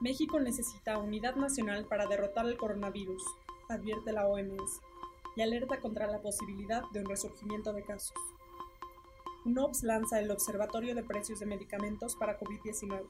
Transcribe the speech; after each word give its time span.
México 0.00 0.38
necesita 0.38 0.98
unidad 0.98 1.34
nacional 1.34 1.84
para 1.86 2.06
derrotar 2.06 2.46
el 2.46 2.56
coronavirus, 2.56 3.24
advierte 3.68 4.12
la 4.12 4.28
OMS, 4.28 4.80
y 5.34 5.42
alerta 5.42 5.80
contra 5.80 6.06
la 6.06 6.20
posibilidad 6.20 6.82
de 6.90 7.00
un 7.00 7.06
resurgimiento 7.06 7.72
de 7.72 7.82
casos. 7.82 8.16
UNOPS 9.44 9.82
lanza 9.82 10.20
el 10.20 10.30
Observatorio 10.30 10.94
de 10.94 11.02
Precios 11.02 11.40
de 11.40 11.46
Medicamentos 11.46 12.14
para 12.14 12.38
COVID-19. 12.38 13.06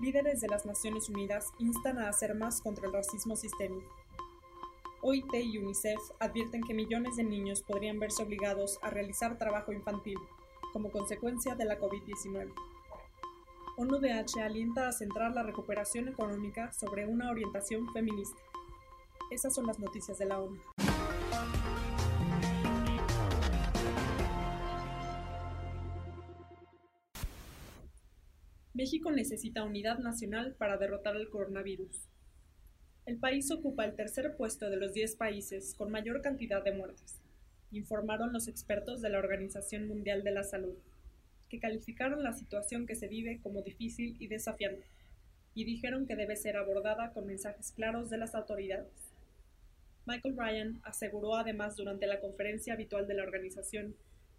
Líderes 0.00 0.40
de 0.40 0.48
las 0.48 0.66
Naciones 0.66 1.08
Unidas 1.08 1.52
instan 1.58 1.98
a 1.98 2.08
hacer 2.08 2.34
más 2.34 2.60
contra 2.60 2.86
el 2.86 2.92
racismo 2.92 3.36
sistémico. 3.36 3.94
OIT 5.02 5.32
y 5.34 5.58
UNICEF 5.58 6.00
advierten 6.18 6.62
que 6.62 6.74
millones 6.74 7.16
de 7.16 7.24
niños 7.24 7.62
podrían 7.62 7.98
verse 7.98 8.22
obligados 8.22 8.78
a 8.82 8.90
realizar 8.90 9.38
trabajo 9.38 9.72
infantil 9.72 10.18
como 10.74 10.90
consecuencia 10.90 11.54
de 11.54 11.64
la 11.64 11.78
COVID-19. 11.78 12.52
ONUDH 13.80 14.42
alienta 14.42 14.88
a 14.88 14.92
centrar 14.92 15.32
la 15.32 15.42
recuperación 15.42 16.06
económica 16.06 16.70
sobre 16.70 17.06
una 17.06 17.30
orientación 17.30 17.90
feminista. 17.94 18.38
Esas 19.30 19.54
son 19.54 19.66
las 19.66 19.78
noticias 19.78 20.18
de 20.18 20.26
la 20.26 20.38
ONU. 20.38 20.60
México 28.74 29.10
necesita 29.12 29.64
unidad 29.64 29.98
nacional 30.00 30.56
para 30.58 30.76
derrotar 30.76 31.16
el 31.16 31.30
coronavirus. 31.30 32.06
El 33.06 33.18
país 33.18 33.50
ocupa 33.50 33.86
el 33.86 33.96
tercer 33.96 34.36
puesto 34.36 34.68
de 34.68 34.76
los 34.76 34.92
10 34.92 35.16
países 35.16 35.74
con 35.74 35.90
mayor 35.90 36.20
cantidad 36.20 36.62
de 36.62 36.72
muertes, 36.72 37.22
informaron 37.70 38.34
los 38.34 38.46
expertos 38.46 39.00
de 39.00 39.08
la 39.08 39.20
Organización 39.20 39.88
Mundial 39.88 40.22
de 40.22 40.32
la 40.32 40.44
Salud 40.44 40.76
que 41.50 41.58
calificaron 41.60 42.22
la 42.22 42.32
situación 42.32 42.86
que 42.86 42.94
se 42.94 43.08
vive 43.08 43.40
como 43.42 43.60
difícil 43.60 44.16
y 44.18 44.28
desafiante, 44.28 44.86
y 45.54 45.64
dijeron 45.64 46.06
que 46.06 46.16
debe 46.16 46.36
ser 46.36 46.56
abordada 46.56 47.12
con 47.12 47.26
mensajes 47.26 47.72
claros 47.72 48.08
de 48.08 48.16
las 48.16 48.34
autoridades. 48.34 49.12
Michael 50.06 50.36
Ryan 50.38 50.80
aseguró 50.84 51.36
además 51.36 51.76
durante 51.76 52.06
la 52.06 52.20
conferencia 52.20 52.72
habitual 52.72 53.06
de 53.06 53.14
la 53.14 53.24
organización 53.24 53.94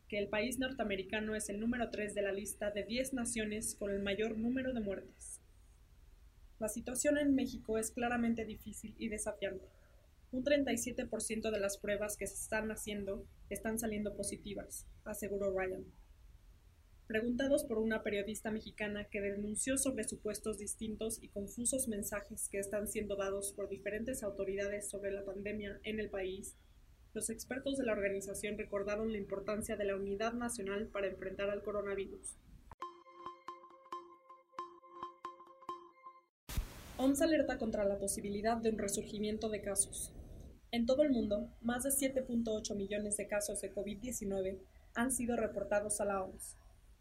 que 0.07 0.17
el 0.17 0.27
país 0.27 0.59
norteamericano 0.59 1.35
es 1.35 1.49
el 1.49 1.59
número 1.59 1.89
3 1.89 2.15
de 2.15 2.21
la 2.21 2.31
lista 2.31 2.71
de 2.71 2.83
10 2.83 3.13
naciones 3.13 3.75
con 3.75 3.91
el 3.91 4.01
mayor 4.01 4.37
número 4.37 4.73
de 4.73 4.81
muertes. 4.81 5.39
La 6.59 6.67
situación 6.67 7.17
en 7.17 7.33
México 7.33 7.77
es 7.77 7.91
claramente 7.91 8.45
difícil 8.45 8.93
y 8.97 9.09
desafiante. 9.09 9.65
Un 10.31 10.43
37% 10.43 11.49
de 11.49 11.59
las 11.59 11.77
pruebas 11.77 12.17
que 12.17 12.27
se 12.27 12.35
están 12.35 12.71
haciendo 12.71 13.25
están 13.49 13.79
saliendo 13.79 14.15
positivas, 14.15 14.85
aseguró 15.05 15.57
Ryan. 15.57 15.85
Preguntados 17.11 17.65
por 17.65 17.77
una 17.77 18.03
periodista 18.03 18.51
mexicana 18.51 19.03
que 19.03 19.19
denunció 19.19 19.77
sobre 19.77 20.05
supuestos 20.05 20.57
distintos 20.57 21.21
y 21.21 21.27
confusos 21.27 21.89
mensajes 21.89 22.47
que 22.47 22.57
están 22.57 22.87
siendo 22.87 23.17
dados 23.17 23.51
por 23.51 23.67
diferentes 23.67 24.23
autoridades 24.23 24.89
sobre 24.89 25.11
la 25.11 25.25
pandemia 25.25 25.77
en 25.83 25.99
el 25.99 26.09
país, 26.09 26.55
los 27.13 27.29
expertos 27.29 27.77
de 27.77 27.83
la 27.83 27.91
organización 27.91 28.57
recordaron 28.57 29.11
la 29.11 29.17
importancia 29.17 29.75
de 29.75 29.83
la 29.83 29.97
unidad 29.97 30.31
nacional 30.31 30.87
para 30.87 31.07
enfrentar 31.07 31.49
al 31.49 31.61
coronavirus. 31.63 32.37
OMS 36.95 37.21
alerta 37.21 37.57
contra 37.57 37.83
la 37.83 37.99
posibilidad 37.99 38.55
de 38.55 38.69
un 38.69 38.77
resurgimiento 38.77 39.49
de 39.49 39.61
casos. 39.61 40.13
En 40.71 40.85
todo 40.85 41.03
el 41.03 41.09
mundo, 41.09 41.49
más 41.59 41.83
de 41.83 41.89
7.8 41.89 42.73
millones 42.77 43.17
de 43.17 43.27
casos 43.27 43.59
de 43.59 43.75
COVID-19 43.75 44.59
han 44.93 45.11
sido 45.11 45.35
reportados 45.35 45.99
a 45.99 46.05
la 46.05 46.23
OMS, 46.23 46.55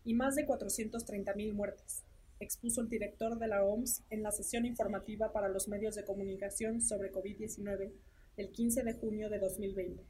y 0.05 0.15
más 0.15 0.35
de 0.35 0.47
430.000 0.47 1.53
muertes, 1.53 2.03
expuso 2.41 2.81
el 2.81 2.89
director 2.89 3.39
de 3.39 3.49
la 3.49 3.65
OMS 3.65 4.03
en 4.11 4.23
la 4.23 4.33
sesión 4.33 4.65
informativa 4.65 5.33
para 5.33 5.49
los 5.49 5.69
medios 5.69 5.95
de 5.95 6.05
comunicación 6.05 6.81
sobre 6.81 7.13
COVID-19 7.13 7.93
el 8.37 8.51
15 8.51 8.83
de 8.83 8.95
junio 8.95 9.29
de 9.29 9.39
2020. 9.39 10.03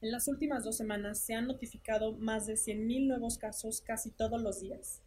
En 0.00 0.12
las 0.12 0.28
últimas 0.28 0.64
dos 0.64 0.76
semanas 0.76 1.18
se 1.18 1.34
han 1.34 1.46
notificado 1.46 2.12
más 2.12 2.46
de 2.46 2.54
100.000 2.54 3.06
nuevos 3.06 3.38
casos 3.38 3.80
casi 3.80 4.10
todos 4.10 4.40
los 4.40 4.60
días. 4.60 5.00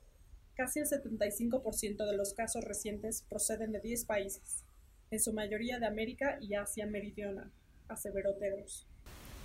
Casi 0.56 0.80
el 0.80 0.88
75% 0.88 2.09
de 2.09 2.18
los 2.18 2.34
casos 2.34 2.64
recientes 2.64 3.24
proceden 3.30 3.72
de 3.72 3.80
10 3.80 4.06
países, 4.06 4.64
en 5.12 5.19
su 5.19 5.31
mayoría 5.31 5.80
de 5.80 5.86
América 5.86 6.38
y 6.42 6.56
Asia 6.56 6.86
Meridional, 6.86 7.52
aseveró 7.88 8.34
Tedros. 8.34 8.86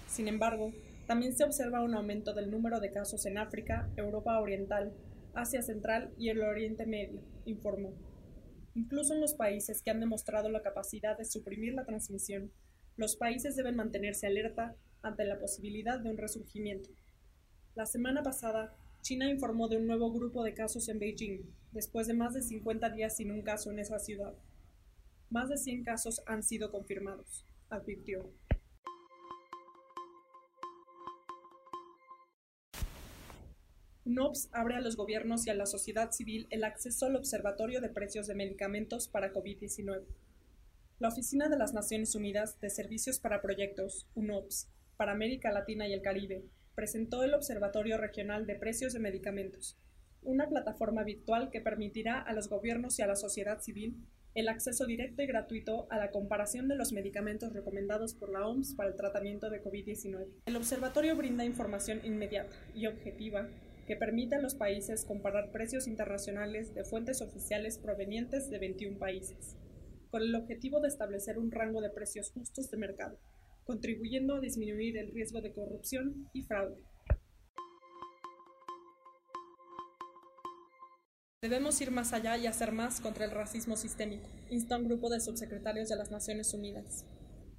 Sin 0.09 0.26
embargo, 0.26 0.72
también 1.06 1.36
se 1.36 1.44
observa 1.44 1.82
un 1.82 1.94
aumento 1.94 2.32
del 2.32 2.50
número 2.50 2.80
de 2.80 2.92
casos 2.92 3.26
en 3.26 3.38
África, 3.38 3.90
Europa 3.96 4.38
Oriental, 4.40 4.92
Asia 5.34 5.62
Central 5.62 6.12
y 6.16 6.28
el 6.28 6.42
Oriente 6.42 6.86
Medio, 6.86 7.20
informó. 7.44 7.92
Incluso 8.74 9.14
en 9.14 9.20
los 9.20 9.34
países 9.34 9.82
que 9.82 9.91
han 9.91 10.00
demostrado 10.00 10.48
la 10.48 10.62
capacidad 10.62 11.16
de 11.18 11.24
suprimir 11.24 11.74
la 11.74 11.84
transmisión, 11.84 12.52
los 12.96 13.16
países 13.16 13.56
deben 13.56 13.76
mantenerse 13.76 14.26
alerta 14.26 14.76
ante 15.02 15.24
la 15.24 15.38
posibilidad 15.38 15.98
de 15.98 16.10
un 16.10 16.16
resurgimiento. 16.16 16.91
La 17.74 17.86
semana 17.86 18.22
pasada, 18.22 18.76
China 19.02 19.28
informó 19.28 19.68
de 19.68 19.76
un 19.76 19.86
nuevo 19.86 20.12
grupo 20.12 20.44
de 20.44 20.54
casos 20.54 20.88
en 20.88 20.98
Beijing, 20.98 21.42
después 21.72 22.06
de 22.06 22.14
más 22.14 22.34
de 22.34 22.42
50 22.42 22.91
días 22.91 23.16
sin 23.16 23.32
un 23.32 23.42
caso 23.42 23.70
en 23.70 23.78
esa 23.78 23.98
ciudad. 23.98 24.34
Más 25.30 25.48
de 25.48 25.56
100 25.56 25.84
casos 25.84 26.22
han 26.26 26.42
sido 26.42 26.70
confirmados, 26.70 27.46
advirtió. 27.68 28.30
UNOPS 34.04 34.48
abre 34.50 34.74
a 34.74 34.80
los 34.80 34.96
gobiernos 34.96 35.46
y 35.46 35.50
a 35.50 35.54
la 35.54 35.64
sociedad 35.64 36.10
civil 36.10 36.48
el 36.50 36.64
acceso 36.64 37.06
al 37.06 37.14
Observatorio 37.14 37.80
de 37.80 37.88
Precios 37.88 38.26
de 38.26 38.34
Medicamentos 38.34 39.06
para 39.06 39.32
COVID-19. 39.32 40.02
La 40.98 41.08
Oficina 41.08 41.48
de 41.48 41.56
las 41.56 41.72
Naciones 41.72 42.16
Unidas 42.16 42.60
de 42.60 42.68
Servicios 42.70 43.20
para 43.20 43.41
Proyectos, 43.41 44.08
UNOPS, 44.16 44.68
para 44.96 45.12
América 45.12 45.52
Latina 45.52 45.86
y 45.86 45.92
el 45.92 46.02
Caribe, 46.02 46.42
presentó 46.74 47.22
el 47.22 47.32
Observatorio 47.32 47.96
Regional 47.96 48.44
de 48.44 48.56
Precios 48.56 48.92
de 48.92 48.98
Medicamentos, 48.98 49.78
una 50.24 50.48
plataforma 50.48 51.04
virtual 51.04 51.50
que 51.50 51.60
permitirá 51.60 52.20
a 52.20 52.32
los 52.32 52.48
gobiernos 52.48 52.98
y 52.98 53.02
a 53.02 53.06
la 53.06 53.16
sociedad 53.16 53.60
civil 53.60 54.04
el 54.34 54.48
acceso 54.48 54.86
directo 54.86 55.22
y 55.22 55.26
gratuito 55.26 55.86
a 55.91 55.98
la 55.98 56.10
comparación 56.10 56.66
de 56.66 56.74
los 56.74 56.92
medicamentos 56.92 57.52
recomendados 57.52 58.14
por 58.14 58.30
la 58.32 58.46
OMS 58.48 58.74
para 58.74 58.88
el 58.88 58.96
tratamiento 58.96 59.48
de 59.48 59.62
COVID-19. 59.62 60.26
El 60.46 60.56
observatorio 60.56 61.14
brinda 61.14 61.44
información 61.44 62.00
inmediata 62.02 62.56
y 62.74 62.86
objetiva 62.86 63.46
que 63.92 63.97
permite 63.97 64.36
a 64.36 64.41
los 64.41 64.54
países 64.54 65.04
comparar 65.04 65.50
precios 65.50 65.86
internacionales 65.86 66.72
de 66.72 66.82
fuentes 66.82 67.20
oficiales 67.20 67.76
provenientes 67.76 68.48
de 68.48 68.58
21 68.58 68.98
países, 68.98 69.58
con 70.10 70.22
el 70.22 70.34
objetivo 70.34 70.80
de 70.80 70.88
establecer 70.88 71.38
un 71.38 71.50
rango 71.50 71.82
de 71.82 71.91
precios 71.91 72.30
justos 72.30 72.70
de 72.70 72.78
mercado, 72.78 73.19
contribuyendo 73.64 74.36
a 74.36 74.41
disminuir 74.41 74.97
el 74.97 75.12
riesgo 75.12 75.42
de 75.42 75.53
corrupción 75.53 76.26
y 76.32 76.41
fraude. 76.44 76.82
Debemos 81.42 81.78
ir 81.82 81.91
más 81.91 82.14
allá 82.14 82.38
y 82.38 82.47
hacer 82.47 82.72
más 82.72 83.03
contra 83.03 83.26
el 83.26 83.30
racismo 83.30 83.76
sistémico, 83.76 84.30
insta 84.48 84.78
un 84.78 84.88
grupo 84.88 85.10
de 85.10 85.20
subsecretarios 85.20 85.91
de 85.91 85.97
las 85.97 86.10
Naciones 86.10 86.54
Unidas. 86.54 87.04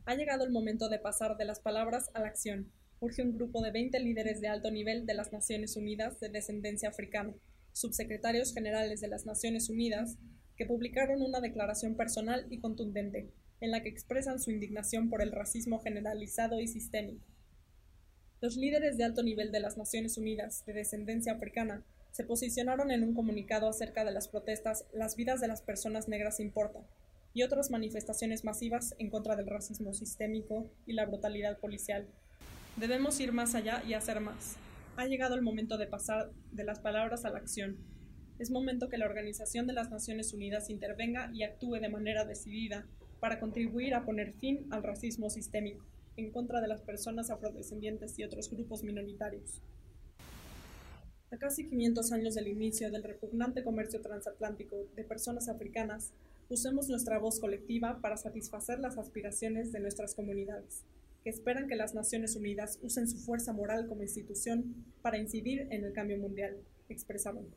Ha 0.08 0.16
llegado 0.16 0.46
el 0.46 0.52
momento 0.52 0.90
de 0.90 0.98
pasar 0.98 1.38
de 1.38 1.46
las 1.46 1.60
palabras 1.60 2.10
a 2.16 2.22
la 2.22 2.30
acción, 2.30 2.72
urge 3.04 3.22
un 3.22 3.36
grupo 3.36 3.62
de 3.62 3.72
20 3.72 4.00
líderes 4.00 4.40
de 4.40 4.48
alto 4.48 4.72
nivel 4.72 5.06
de 5.06 5.14
las 5.14 5.34
Naciones 5.34 5.76
Unidas 5.76 6.22
de 6.22 6.30
descendencia 6.30 6.88
africana, 6.88 7.36
subsecretarios 7.74 8.54
generales 8.54 9.02
de 9.02 9.10
las 9.10 9.26
Naciones 9.26 9.70
Unidas, 9.70 10.18
que 10.56 10.66
publicaron 10.66 11.22
una 11.22 11.42
declaración 11.42 11.96
personal 11.96 12.48
y 12.50 12.60
contundente, 12.60 13.30
en 13.60 13.72
la 13.72 13.84
que 13.84 13.90
expresan 13.90 14.40
su 14.40 14.52
indignación 14.52 15.10
por 15.10 15.22
el 15.22 15.34
racismo 15.34 15.82
generalizado 15.82 16.62
y 16.62 16.68
sistémico. 16.70 17.26
Los 18.40 18.56
líderes 18.56 18.98
de 18.98 19.04
alto 19.04 19.22
nivel 19.22 19.52
de 19.52 19.60
las 19.60 19.78
Naciones 19.78 20.18
Unidas 20.18 20.66
de 20.66 20.72
descendencia 20.72 21.34
africana 21.34 21.84
se 22.12 22.24
posicionaron 22.24 22.90
en 22.90 23.04
un 23.04 23.14
comunicado 23.14 23.68
acerca 23.68 24.06
de 24.06 24.12
las 24.12 24.30
protestas 24.30 24.86
Las 24.94 25.18
vidas 25.18 25.42
de 25.42 25.50
las 25.50 25.62
personas 25.62 26.08
negras 26.08 26.40
importan 26.40 26.84
y 27.34 27.44
otras 27.44 27.70
manifestaciones 27.70 28.46
masivas 28.46 28.96
en 28.98 29.10
contra 29.10 29.36
del 29.36 29.48
racismo 29.48 29.94
sistémico 29.94 30.70
y 30.86 30.94
la 30.94 31.06
brutalidad 31.06 31.58
policial 31.60 32.08
Debemos 32.76 33.20
ir 33.20 33.34
más 33.34 33.54
allá 33.54 33.84
y 33.88 33.94
hacer 33.94 34.20
más. 34.20 34.56
Ha 34.98 35.06
llegado 35.06 35.36
el 35.36 35.44
momento 35.44 35.78
de 35.78 35.86
pasar 35.86 36.32
de 36.52 36.64
las 36.64 36.80
palabras 36.80 37.24
a 37.24 37.30
la 37.30 37.38
acción. 37.38 37.78
Es 38.40 38.50
momento 38.50 38.90
que 38.90 38.98
la 38.98 39.06
Organización 39.06 39.68
de 39.68 39.74
las 39.74 39.92
Naciones 39.92 40.34
Unidas 40.34 40.72
intervenga 40.72 41.30
y 41.32 41.44
actúe 41.44 41.76
de 41.76 41.90
manera 41.90 42.26
decidida 42.26 42.88
para 43.20 43.40
contribuir 43.40 43.94
a 43.94 44.04
poner 44.04 44.34
fin 44.34 44.66
al 44.72 44.82
racismo 44.82 45.30
sistémico 45.30 45.86
en 46.18 46.32
contra 46.32 46.62
de 46.62 46.68
las 46.68 46.82
personas 46.82 47.30
afrodescendientes 47.30 48.18
y 48.18 48.24
otros 48.24 48.50
grupos 48.50 48.82
minoritarios. 48.84 49.62
A 51.32 51.38
casi 51.38 51.70
500 51.70 52.12
años 52.12 52.34
del 52.34 52.48
inicio 52.48 52.90
del 52.90 53.04
repugnante 53.04 53.64
comercio 53.64 54.02
transatlántico 54.02 54.88
de 54.96 55.04
personas 55.04 55.48
africanas, 55.48 56.12
usemos 56.50 56.90
nuestra 56.90 57.20
voz 57.20 57.40
colectiva 57.40 58.00
para 58.02 58.18
satisfacer 58.18 58.80
las 58.80 58.98
aspiraciones 58.98 59.72
de 59.72 59.80
nuestras 59.80 60.16
comunidades 60.16 60.84
que 61.24 61.30
esperan 61.30 61.68
que 61.68 61.76
las 61.76 61.94
Naciones 61.94 62.36
Unidas 62.36 62.80
usen 62.82 63.08
su 63.08 63.18
fuerza 63.18 63.54
moral 63.54 63.88
como 63.88 64.04
institución 64.04 64.76
para 65.02 65.18
incidir 65.18 65.68
en 65.72 65.86
el 65.86 65.94
cambio 65.94 66.18
mundial, 66.18 66.58
expresaron. 66.90 67.48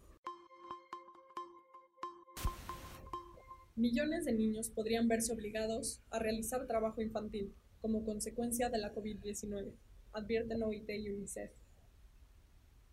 Millones 3.74 4.24
de 4.24 4.32
niños 4.32 4.70
podrían 4.70 5.08
verse 5.08 5.32
obligados 5.32 6.00
a 6.10 6.18
realizar 6.18 6.66
trabajo 6.66 7.02
infantil 7.02 7.52
como 7.82 8.04
consecuencia 8.04 8.70
de 8.70 8.78
la 8.78 8.94
COVID-19, 8.94 9.72
advierten 10.12 10.62
OIT 10.62 10.88
y 10.88 11.10
UNICEF. 11.10 11.50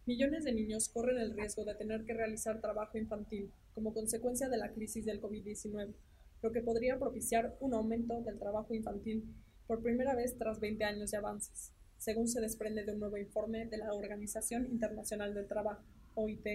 Millones 0.06 0.44
de 0.44 0.54
niños 0.54 0.90
corren 0.90 1.20
el 1.20 1.34
riesgo 1.34 1.64
de 1.64 1.76
tener 1.76 2.04
que 2.04 2.14
realizar 2.14 2.60
trabajo 2.60 2.98
infantil 2.98 3.50
como 3.74 3.94
consecuencia 3.94 4.50
de 4.50 4.58
la 4.58 4.74
crisis 4.74 5.06
del 5.06 5.22
COVID-19, 5.22 5.94
lo 6.42 6.52
que 6.52 6.62
podría 6.62 7.00
propiciar 7.00 7.56
un 7.62 7.74
aumento 7.74 8.22
del 8.22 8.38
trabajo 8.38 8.74
infantil 8.74 9.24
por 9.68 9.82
primera 9.82 10.16
vez 10.16 10.38
tras 10.38 10.60
20 10.60 10.84
años 10.84 11.12
de 11.12 11.18
avances, 11.18 11.72
según 11.98 12.28
se 12.28 12.42
desprende 12.42 12.84
de 12.84 12.92
un 12.92 13.00
nuevo 13.00 13.18
informe 13.18 13.66
de 13.66 13.78
la 13.78 13.94
Organización 13.94 14.68
Internacional 14.70 15.34
del 15.34 15.48
Trabajo, 15.48 15.84
OIT, 16.16 16.46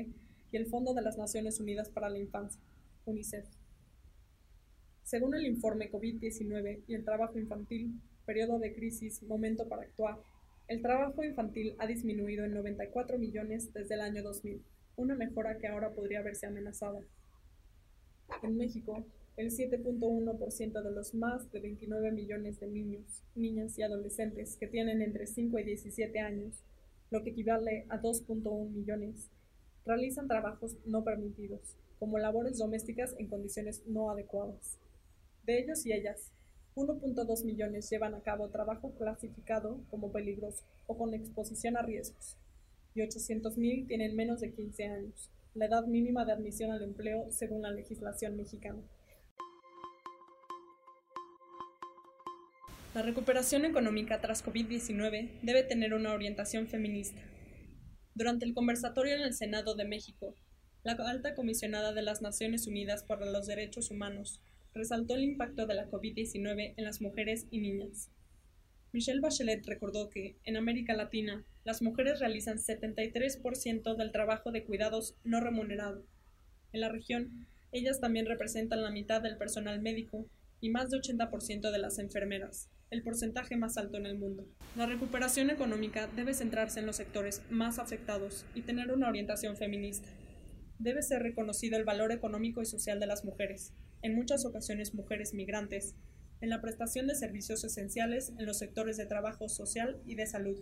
y 0.51 0.57
el 0.57 0.67
Fondo 0.67 0.95
de 0.95 1.03
las 1.03 1.19
Naciones 1.19 1.61
Unidas 1.61 1.89
para 1.91 2.09
la 2.09 2.19
Infancia, 2.19 2.61
UNICEF. 3.05 3.47
Según 5.03 5.35
el 5.35 5.47
informe 5.47 5.91
COVID-19 5.91 6.85
y 6.87 6.95
el 6.95 7.05
trabajo 7.05 7.39
infantil, 7.39 8.01
periodo 8.27 8.59
de 8.59 8.75
crisis, 8.75 9.23
momento 9.23 9.69
para 9.69 9.83
actuar, 9.83 10.19
el 10.69 10.83
trabajo 10.83 11.25
infantil 11.25 11.75
ha 11.79 11.87
disminuido 11.87 12.45
en 12.45 12.53
94 12.53 13.19
millones 13.19 13.73
desde 13.73 13.95
el 13.95 14.03
año 14.03 14.23
2000, 14.23 14.63
una 14.97 15.15
mejora 15.15 15.57
que 15.57 15.67
ahora 15.67 15.95
podría 15.95 16.21
verse 16.21 16.47
amenazada. 16.47 17.01
En 18.43 18.59
México, 18.59 19.07
el 19.39 19.53
7.1% 19.53 20.83
de 20.83 20.91
los 20.91 21.15
más 21.15 21.49
de 21.53 21.61
29 21.61 22.11
millones 22.11 22.59
de 22.59 22.67
niños, 22.67 23.23
niñas 23.37 23.79
y 23.79 23.83
adolescentes 23.83 24.57
que 24.57 24.67
tienen 24.67 25.01
entre 25.01 25.29
5 25.29 25.61
y 25.61 25.63
17 25.63 26.19
años, 26.19 26.65
lo 27.13 27.23
que 27.23 27.31
equivale 27.31 27.87
a 27.89 28.03
2.1 28.03 28.69
millones, 28.71 29.31
realizan 29.87 30.27
trabajos 30.27 30.77
no 30.87 31.05
permitidos, 31.05 31.77
como 32.01 32.19
labores 32.19 32.59
domésticas 32.59 33.15
en 33.17 33.29
condiciones 33.29 33.85
no 33.87 34.11
adecuadas. 34.11 34.81
De 35.47 35.61
ellos 35.61 35.87
y 35.87 35.93
ellas, 35.93 36.33
1.2 36.75 37.45
millones 37.45 37.89
llevan 37.89 38.17
a 38.17 38.23
cabo 38.23 38.49
trabajo 38.49 38.91
clasificado 38.99 39.79
como 39.89 40.11
peligroso 40.11 40.65
o 40.89 40.99
con 40.99 41.15
exposición 41.15 41.77
a 41.77 41.83
riesgos, 41.83 42.37
y 42.97 43.03
800.000 43.03 43.87
tienen 43.87 44.17
menos 44.17 44.41
de 44.41 44.53
15 44.53 44.85
años, 44.85 45.31
la 45.55 45.67
edad 45.67 45.87
mínima 45.87 46.25
de 46.25 46.33
admisión 46.33 46.73
al 46.73 46.83
empleo 46.83 47.31
según 47.31 47.63
la 47.63 47.71
legislación 47.71 48.37
mexicana. 48.37 48.83
La 52.95 53.03
recuperación 53.03 53.67
económica 53.67 54.19
tras 54.23 54.43
COVID-19 54.43 55.41
debe 55.43 55.63
tener 55.63 55.93
una 55.93 56.15
orientación 56.15 56.69
feminista. 56.69 57.21
Durante 58.15 58.47
el 58.47 58.55
conversatorio 58.55 59.15
en 59.15 59.21
el 59.21 59.35
Senado 59.35 59.75
de 59.75 59.85
México, 59.85 60.35
la 60.85 60.93
alta 60.93 61.35
comisionada 61.35 61.93
de 61.93 62.01
las 62.01 62.23
Naciones 62.23 62.67
Unidas 62.67 63.05
para 63.05 63.31
los 63.31 63.47
Derechos 63.47 63.91
Humanos, 63.91 64.41
resaltó 64.73 65.17
el 65.17 65.25
impacto 65.25 65.67
de 65.67 65.75
la 65.75 65.91
COVID-19 65.91 66.75
en 66.79 66.85
las 66.85 67.03
mujeres 67.03 67.47
y 67.51 67.61
niñas. 67.61 68.11
Michelle 68.93 69.21
Bachelet 69.21 69.67
recordó 69.67 70.09
que, 70.09 70.39
en 70.45 70.57
América 70.57 70.95
Latina, 70.95 71.45
las 71.65 71.83
mujeres 71.83 72.21
realizan 72.21 72.57
73% 72.57 73.97
del 73.97 74.13
trabajo 74.13 74.51
de 74.51 74.65
cuidados 74.65 75.15
no 75.25 75.41
remunerado. 75.41 76.07
En 76.73 76.81
la 76.81 76.89
región, 76.89 77.47
ellas 77.71 78.01
también 78.01 78.25
representan 78.25 78.83
la 78.83 78.91
mitad 78.91 79.21
del 79.21 79.37
personal 79.37 79.83
médico 79.83 80.27
y 80.61 80.71
más 80.71 80.89
de 80.89 80.97
80% 80.97 81.71
de 81.71 81.79
las 81.79 81.99
enfermeras, 81.99 82.71
el 82.91 83.03
porcentaje 83.03 83.57
más 83.57 83.77
alto 83.77 83.99
en 83.99 84.07
el 84.07 84.19
mundo. 84.19 84.47
La 84.77 84.87
recuperación 84.87 85.51
económica 85.51 86.09
debe 86.17 86.35
centrarse 86.35 86.81
en 86.81 86.87
los 86.87 86.97
sectores 86.97 87.43
más 87.51 87.79
afectados 87.79 88.47
y 88.55 88.63
tener 88.63 88.93
una 88.93 89.09
orientación 89.09 89.57
feminista. 89.57 90.09
Debe 90.79 91.03
ser 91.03 91.23
reconocido 91.23 91.77
el 91.77 91.85
valor 91.85 92.13
económico 92.13 92.63
y 92.63 92.67
social 92.67 93.01
de 93.01 93.07
las 93.07 93.25
mujeres, 93.25 93.73
en 94.03 94.15
muchas 94.15 94.45
ocasiones 94.45 94.95
mujeres 94.95 95.35
migrantes, 95.35 95.95
en 96.41 96.51
la 96.51 96.61
prestación 96.61 97.07
de 97.09 97.17
servicios 97.17 97.65
esenciales 97.65 98.33
en 98.39 98.47
los 98.47 98.59
sectores 98.59 98.97
de 98.97 99.07
trabajo 99.07 99.49
social 99.49 100.01
y 100.07 100.15
de 100.15 100.27
salud, 100.27 100.59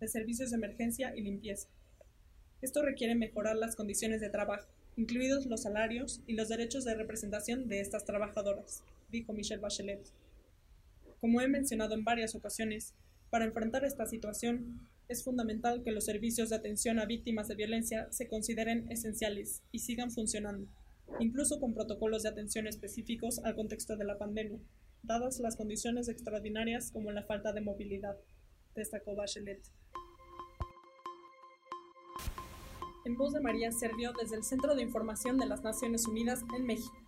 de 0.00 0.08
servicios 0.08 0.50
de 0.50 0.56
emergencia 0.56 1.14
y 1.14 1.22
limpieza. 1.22 1.68
Esto 2.62 2.82
requiere 2.82 3.14
mejorar 3.14 3.56
las 3.56 3.76
condiciones 3.76 4.20
de 4.20 4.30
trabajo, 4.30 4.68
incluidos 4.96 5.46
los 5.46 5.62
salarios 5.62 6.22
y 6.26 6.34
los 6.34 6.48
derechos 6.48 6.84
de 6.84 6.94
representación 6.94 7.68
de 7.68 7.80
estas 7.80 8.04
trabajadoras, 8.04 8.82
dijo 9.10 9.32
Michelle 9.32 9.60
Bachelet. 9.60 10.08
Como 11.22 11.40
he 11.40 11.46
mencionado 11.46 11.94
en 11.94 12.02
varias 12.02 12.34
ocasiones, 12.34 12.96
para 13.30 13.44
enfrentar 13.44 13.84
esta 13.84 14.06
situación 14.06 14.88
es 15.06 15.22
fundamental 15.22 15.84
que 15.84 15.92
los 15.92 16.04
servicios 16.04 16.50
de 16.50 16.56
atención 16.56 16.98
a 16.98 17.06
víctimas 17.06 17.46
de 17.46 17.54
violencia 17.54 18.10
se 18.10 18.26
consideren 18.26 18.90
esenciales 18.90 19.62
y 19.70 19.78
sigan 19.78 20.10
funcionando 20.10 20.66
incluso 21.20 21.60
con 21.60 21.74
protocolos 21.74 22.24
de 22.24 22.30
atención 22.30 22.66
específicos 22.66 23.38
al 23.44 23.54
contexto 23.54 23.96
de 23.96 24.04
la 24.04 24.18
pandemia, 24.18 24.58
dadas 25.04 25.38
las 25.38 25.56
condiciones 25.56 26.08
extraordinarias 26.08 26.90
como 26.90 27.12
la 27.12 27.22
falta 27.22 27.52
de 27.52 27.60
movilidad, 27.60 28.16
destacó 28.74 29.14
Bachelet. 29.14 29.62
En 33.04 33.16
voz 33.16 33.32
de 33.32 33.40
María 33.40 33.70
Servio 33.70 34.12
desde 34.20 34.34
el 34.34 34.42
Centro 34.42 34.74
de 34.74 34.82
Información 34.82 35.38
de 35.38 35.46
las 35.46 35.62
Naciones 35.62 36.08
Unidas 36.08 36.40
en 36.56 36.66
México. 36.66 37.01